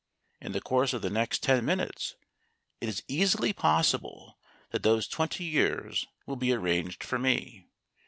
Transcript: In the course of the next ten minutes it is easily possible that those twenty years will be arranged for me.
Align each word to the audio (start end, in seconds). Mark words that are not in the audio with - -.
In 0.41 0.53
the 0.53 0.61
course 0.61 0.93
of 0.93 1.03
the 1.03 1.11
next 1.11 1.43
ten 1.43 1.63
minutes 1.63 2.15
it 2.79 2.89
is 2.89 3.03
easily 3.07 3.53
possible 3.53 4.39
that 4.71 4.81
those 4.81 5.07
twenty 5.07 5.43
years 5.43 6.07
will 6.25 6.37
be 6.37 6.53
arranged 6.53 7.03
for 7.03 7.19
me. 7.19 7.67